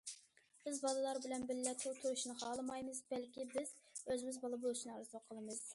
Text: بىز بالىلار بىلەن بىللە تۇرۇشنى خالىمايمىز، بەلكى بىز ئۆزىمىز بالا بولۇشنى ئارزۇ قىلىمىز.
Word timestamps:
بىز 0.67 0.79
بالىلار 0.85 1.19
بىلەن 1.25 1.45
بىللە 1.51 1.73
تۇرۇشنى 1.83 2.37
خالىمايمىز، 2.41 3.03
بەلكى 3.13 3.47
بىز 3.53 3.77
ئۆزىمىز 3.79 4.45
بالا 4.47 4.63
بولۇشنى 4.65 4.97
ئارزۇ 4.99 5.25
قىلىمىز. 5.29 5.67